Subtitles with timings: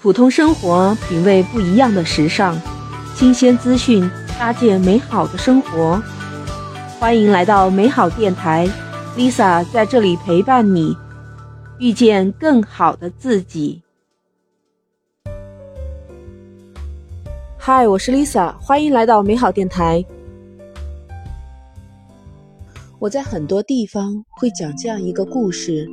[0.00, 2.56] 普通生活，品味不一样的时尚，
[3.16, 4.08] 新鲜资讯，
[4.38, 6.00] 搭建美好的生活。
[7.00, 8.68] 欢迎来到美好电台
[9.16, 10.96] ，Lisa 在这里陪伴你，
[11.80, 13.82] 遇见更好的自己。
[17.56, 20.04] 嗨，我是 Lisa，欢迎来到美好电台。
[23.00, 25.88] 我在很多地方会讲这样一个故事，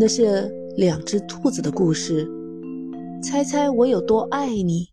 [0.00, 2.28] 那是两只兔子的故事。
[3.24, 4.86] 猜猜我有多爱你？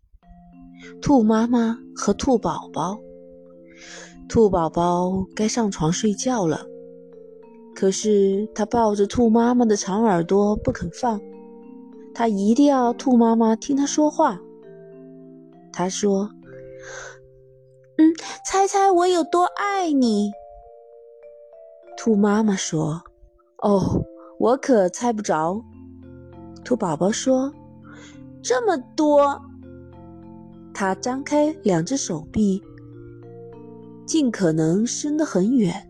[1.02, 2.98] 兔妈妈和兔宝宝。
[4.26, 6.64] 兔宝宝该上床睡觉了，
[7.74, 11.20] 可是他抱着兔妈妈的长耳朵不肯放，
[12.14, 14.40] 他一定要兔妈妈听他说话。
[15.70, 16.30] 他说
[17.98, 18.14] ：“嗯，
[18.46, 20.32] 猜猜我有多爱你？”
[21.98, 23.02] 兔妈妈说
[23.62, 24.02] ：“哦，
[24.38, 25.62] 我可猜不着。”
[26.64, 27.52] 兔宝宝说。
[28.42, 29.40] 这么多，
[30.74, 32.60] 他张开两只手臂，
[34.04, 35.88] 尽可能伸得很远。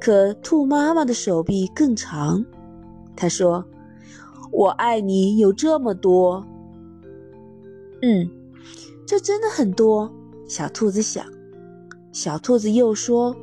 [0.00, 2.44] 可兔妈妈的手臂更长。
[3.14, 3.64] 她说
[4.50, 6.44] ：“我爱你有这么多。”
[8.02, 8.28] 嗯，
[9.06, 10.12] 这真的很多。
[10.48, 11.24] 小兔子想。
[12.12, 13.34] 小兔子又说：“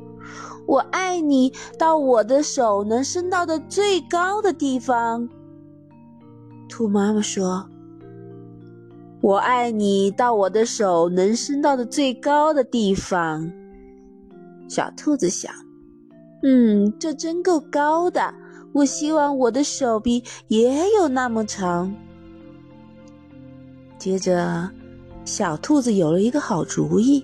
[0.66, 5.28] 我爱你到我的手能伸到的最高的地方。”
[6.80, 7.68] 兔妈妈说
[9.20, 13.52] ：“我爱你到我的手能伸到的最高的地方。”
[14.66, 15.52] 小兔子想
[16.42, 18.32] ：“嗯，这真够高的。
[18.72, 21.94] 我希望我的手臂也有那么长。”
[24.00, 24.70] 接着，
[25.26, 27.22] 小兔子有了一个好主意，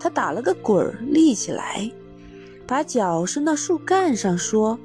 [0.00, 1.88] 它打了个滚儿，立起来，
[2.66, 4.76] 把脚伸到树干上，说。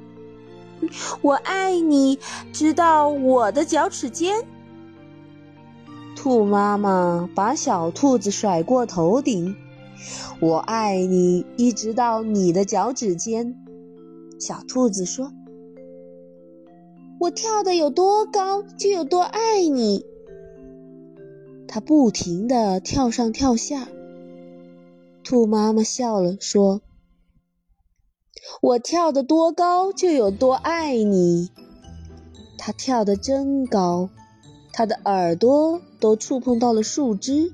[1.22, 2.18] 我爱你，
[2.52, 4.44] 直到我的脚趾尖。
[6.14, 9.56] 兔妈妈把小兔子甩过头顶。
[10.40, 13.54] 我爱你，一直到你的脚趾尖。
[14.38, 15.32] 小兔子说
[17.18, 20.04] ：“我跳的有多高，就有多爱你。”
[21.66, 23.88] 它不停地跳上跳下。
[25.24, 26.80] 兔妈妈笑了，说。
[28.60, 31.50] 我跳得多高，就有多爱你。
[32.58, 34.08] 他跳得真高，
[34.72, 37.52] 他的耳朵都触碰到了树枝。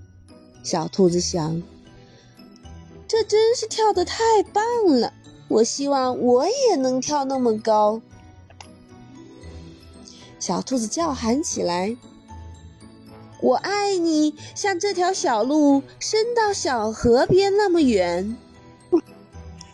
[0.62, 1.62] 小兔子想：
[3.08, 5.12] 这真是跳得太棒了！
[5.48, 8.00] 我希望我也能跳那么高。
[10.38, 11.96] 小兔子叫喊起来
[13.42, 18.36] ：“我爱你，像这条小路伸到小河边那么远。”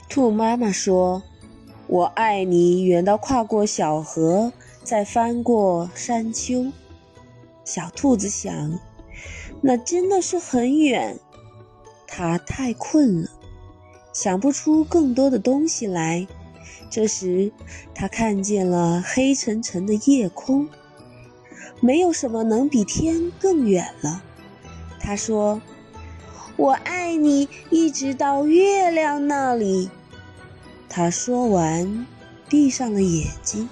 [0.08, 1.22] 兔妈妈说
[1.86, 4.50] ：“我爱你，远到跨过小河，
[4.82, 6.72] 再翻过山丘。”
[7.62, 8.80] 小兔子想
[9.60, 11.18] ：“那真的是很远。”
[12.08, 13.28] 它太困了，
[14.14, 16.26] 想不出更多的东西来。
[16.88, 17.52] 这时，
[17.94, 20.66] 它看见了黑沉沉的夜空，
[21.80, 24.22] 没有什么能比天更远了。
[24.98, 25.60] 它说
[26.56, 29.90] ：“我爱你，一直到月亮那里。”
[30.88, 32.06] 他说完，
[32.48, 33.68] 闭上了眼睛。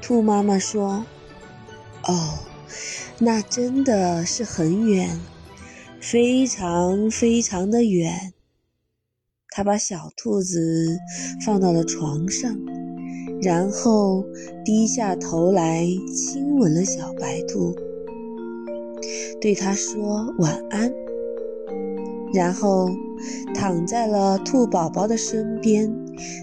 [0.00, 1.04] 兔妈妈说
[2.04, 2.38] ：“哦，
[3.18, 5.20] 那真的是很远，
[6.00, 8.32] 非常非常的远。”
[9.50, 10.98] 他把小兔子
[11.44, 12.56] 放到了床上，
[13.42, 14.24] 然后
[14.64, 17.74] 低下头来亲吻了小白兔，
[19.40, 20.92] 对它说晚安，
[22.32, 22.88] 然后
[23.54, 25.92] 躺在了兔宝宝的身边。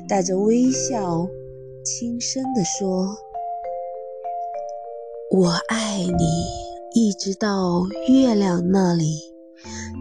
[0.07, 1.27] 带着微笑，
[1.83, 3.17] 轻声地说
[5.31, 9.33] ：“我爱你，一直到月亮那里，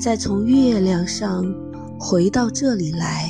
[0.01, 1.45] 再从月亮上
[1.99, 3.29] 回到这里来。”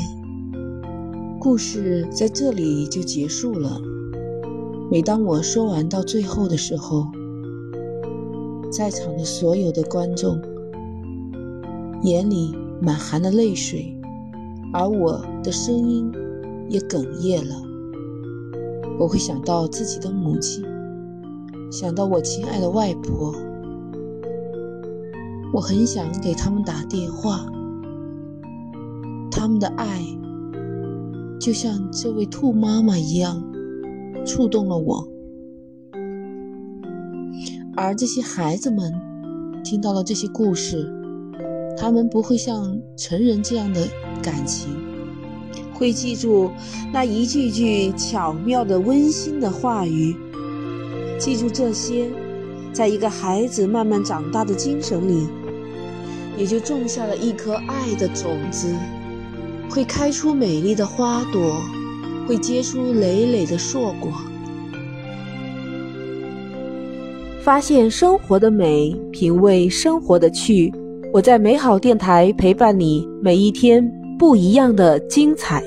[1.40, 3.80] 故事在这里就结束了。
[4.90, 7.06] 每当我说完到最后的时候，
[8.70, 10.40] 在场的所有的观众
[12.02, 13.94] 眼里满含了泪水，
[14.72, 16.12] 而我的声音。
[16.68, 17.54] 也哽咽了。
[18.98, 20.64] 我会想到自己的母亲，
[21.70, 23.34] 想到我亲爱的外婆。
[25.52, 27.46] 我很想给他们打电话。
[29.30, 30.00] 他们的爱，
[31.40, 33.42] 就像这位兔妈妈一样，
[34.24, 35.08] 触动了我。
[37.76, 38.92] 而这些孩子们
[39.64, 40.88] 听到了这些故事，
[41.76, 43.88] 他们不会像成人这样的
[44.22, 44.83] 感情。
[45.74, 46.50] 会记住
[46.92, 50.16] 那一句句巧妙的温馨的话语。
[51.18, 52.06] 记住这些，
[52.72, 55.26] 在一个孩子慢慢长大的精神里，
[56.36, 58.74] 也就种下了一颗爱的种子，
[59.68, 61.60] 会开出美丽的花朵，
[62.26, 64.10] 会结出累累的硕果。
[67.42, 70.72] 发现生活的美，品味生活的趣。
[71.12, 73.88] 我在美好电台陪伴你每一天
[74.26, 75.62] 不一样的精彩。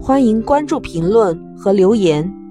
[0.00, 2.41] 欢迎关注、评论和留言。